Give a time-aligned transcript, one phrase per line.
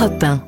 [0.00, 0.42] Europe 1.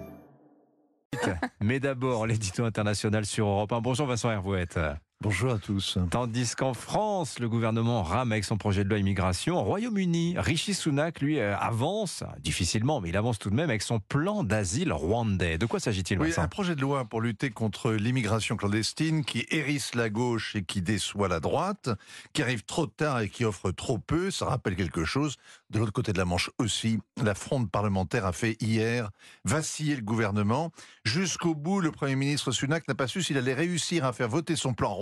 [1.61, 3.83] Mais d'abord, l'édito international sur Europe 1.
[3.83, 4.79] Bonjour Vincent Hervouette.
[5.23, 5.99] Bonjour à tous.
[6.11, 9.57] Tandis qu'en France, le gouvernement rame avec son projet de loi immigration.
[9.57, 13.83] Au Royaume-Uni, Rishi Sunak, lui, euh, avance, difficilement, mais il avance tout de même avec
[13.83, 15.59] son plan d'asile rwandais.
[15.59, 19.47] De quoi s'agit-il, Oui, Vincent un projet de loi pour lutter contre l'immigration clandestine qui
[19.51, 21.91] hérisse la gauche et qui déçoit la droite,
[22.33, 24.33] qui arrive trop tard et qui offre trop peu.
[24.33, 25.37] Ça rappelle quelque chose.
[25.71, 29.11] De l'autre côté de la Manche aussi, la fronde parlementaire a fait hier
[29.45, 30.73] vaciller le gouvernement.
[31.05, 34.57] Jusqu'au bout, le Premier ministre Sunak n'a pas su s'il allait réussir à faire voter
[34.57, 34.93] son plan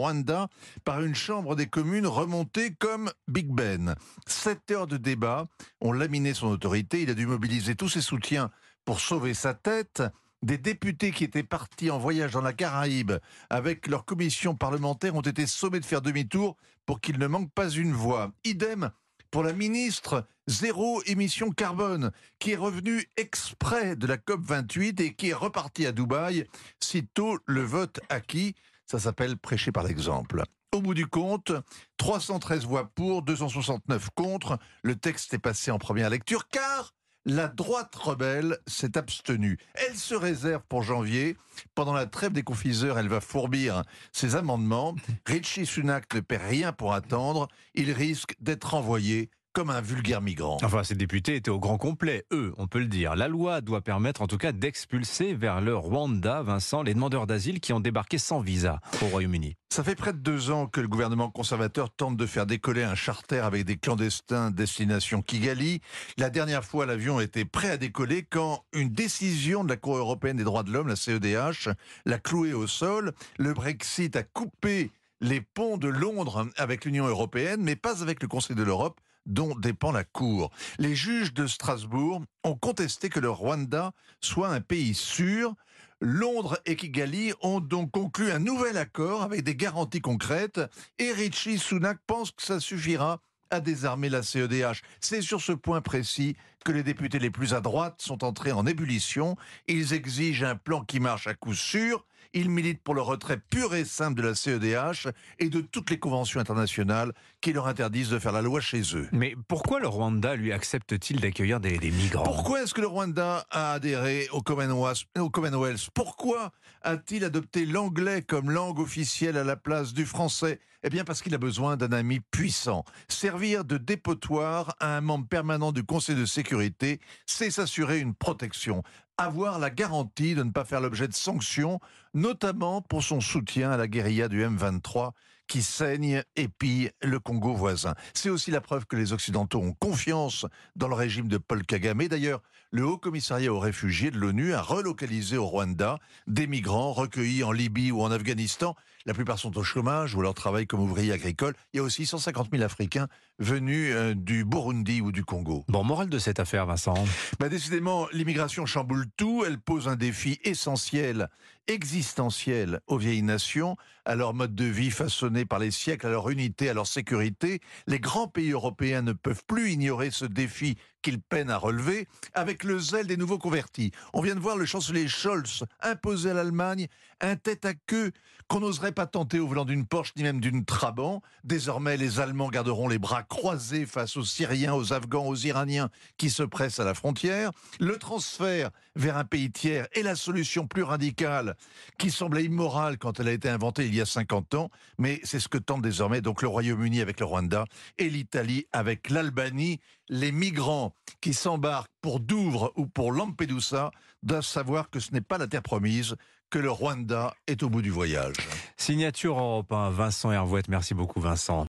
[0.84, 3.94] Par une chambre des communes remontée comme Big Ben.
[4.26, 5.46] Sept heures de débat
[5.80, 7.02] ont laminé son autorité.
[7.02, 8.50] Il a dû mobiliser tous ses soutiens
[8.84, 10.02] pour sauver sa tête.
[10.42, 13.12] Des députés qui étaient partis en voyage dans la Caraïbe
[13.50, 17.68] avec leur commission parlementaire ont été sommés de faire demi-tour pour qu'il ne manque pas
[17.68, 18.32] une voix.
[18.44, 18.90] Idem
[19.30, 25.14] pour la ministre zéro émission carbone, qui est revenue exprès de la COP 28 et
[25.14, 26.46] qui est repartie à Dubaï
[26.80, 28.56] sitôt le vote acquis.
[28.90, 30.42] Ça s'appelle prêcher par l'exemple.
[30.74, 31.52] Au bout du compte,
[31.98, 34.58] 313 voix pour, 269 contre.
[34.82, 36.92] Le texte est passé en première lecture car
[37.24, 39.58] la droite rebelle s'est abstenue.
[39.74, 41.36] Elle se réserve pour janvier.
[41.76, 44.96] Pendant la trêve des confiseurs, elle va fourbir ses amendements.
[45.24, 47.46] Richie Sunak ne paie rien pour attendre.
[47.76, 50.58] Il risque d'être envoyé comme un vulgaire migrant.
[50.62, 53.16] Enfin, ces députés étaient au grand complet, eux, on peut le dire.
[53.16, 57.60] La loi doit permettre en tout cas d'expulser vers le Rwanda, Vincent, les demandeurs d'asile
[57.60, 59.56] qui ont débarqué sans visa au Royaume-Uni.
[59.70, 62.94] Ça fait près de deux ans que le gouvernement conservateur tente de faire décoller un
[62.94, 65.80] charter avec des clandestins destination Kigali.
[66.16, 70.36] La dernière fois, l'avion était prêt à décoller quand une décision de la Cour européenne
[70.36, 71.70] des droits de l'homme, la CEDH,
[72.04, 73.12] l'a cloué au sol.
[73.38, 74.90] Le Brexit a coupé
[75.20, 79.00] les ponts de Londres avec l'Union européenne, mais pas avec le Conseil de l'Europe
[79.30, 80.50] dont dépend la Cour.
[80.78, 85.54] Les juges de Strasbourg ont contesté que le Rwanda soit un pays sûr.
[86.00, 90.60] Londres et Kigali ont donc conclu un nouvel accord avec des garanties concrètes
[90.98, 94.82] et Richie Sunak pense que ça suffira à désarmer la CEDH.
[95.00, 98.66] C'est sur ce point précis que les députés les plus à droite sont entrés en
[98.66, 99.36] ébullition.
[99.66, 102.06] Ils exigent un plan qui marche à coup sûr.
[102.32, 105.08] Ils militent pour le retrait pur et simple de la CEDH
[105.38, 109.08] et de toutes les conventions internationales qui leur interdisent de faire la loi chez eux.
[109.12, 112.24] Mais pourquoi le Rwanda, lui, accepte-t-il d'accueillir des, des migrants?
[112.24, 115.88] Pourquoi est-ce que le Rwanda a adhéré au Commonwealth, au Commonwealth?
[115.94, 120.60] Pourquoi a-t-il adopté l'anglais comme langue officielle à la place du français?
[120.82, 122.84] Eh bien parce qu'il a besoin d'un ami puissant.
[123.08, 128.82] Servir de dépotoir à un membre permanent du Conseil de sécurité, c'est s'assurer une protection
[129.20, 131.80] avoir la garantie de ne pas faire l'objet de sanctions,
[132.14, 135.12] notamment pour son soutien à la guérilla du M23
[135.50, 137.96] qui saigne et pille le Congo voisin.
[138.14, 140.46] C'est aussi la preuve que les Occidentaux ont confiance
[140.76, 142.06] dans le régime de Paul Kagame.
[142.06, 142.40] D'ailleurs,
[142.70, 147.50] le Haut Commissariat aux réfugiés de l'ONU a relocalisé au Rwanda des migrants recueillis en
[147.50, 148.76] Libye ou en Afghanistan.
[149.06, 151.54] La plupart sont au chômage ou leur travail comme ouvriers agricoles.
[151.72, 153.08] Il y a aussi 150 000 Africains
[153.40, 155.64] venus euh, du Burundi ou du Congo.
[155.66, 156.94] Bon, morale de cette affaire, Vincent
[157.40, 159.42] bah, Décidément, l'immigration chamboule tout.
[159.44, 161.28] Elle pose un défi essentiel,
[161.70, 166.28] existentiel aux vieilles nations, à leur mode de vie façonné par les siècles, à leur
[166.28, 167.60] unité, à leur sécurité.
[167.86, 172.64] Les grands pays européens ne peuvent plus ignorer ce défi qu'ils peinent à relever avec
[172.64, 173.92] le zèle des nouveaux convertis.
[174.12, 176.88] On vient de voir le chancelier Scholz imposer à l'Allemagne
[177.20, 178.12] un tête à queue
[178.48, 181.22] qu'on n'oserait pas tenter au volant d'une Porsche ni même d'une Trabant.
[181.44, 186.30] Désormais, les Allemands garderont les bras croisés face aux Syriens, aux Afghans, aux Iraniens qui
[186.30, 187.52] se pressent à la frontière.
[187.78, 191.54] Le transfert vers un pays tiers est la solution plus radicale
[191.98, 195.40] qui semblait immorale quand elle a été inventée il y a 50 ans, mais c'est
[195.40, 197.66] ce que tente désormais donc le Royaume-Uni avec le Rwanda
[197.98, 199.80] et l'Italie avec l'Albanie.
[200.12, 203.92] Les migrants qui s'embarquent pour Douvres ou pour Lampedusa
[204.24, 206.16] doivent savoir que ce n'est pas la terre promise,
[206.50, 208.34] que le Rwanda est au bout du voyage.
[208.76, 210.66] Signature Europe 1, Vincent Hervouette.
[210.68, 211.58] Merci beaucoup, Vincent.